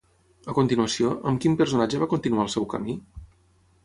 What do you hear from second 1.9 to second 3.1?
va continuar el seu camí?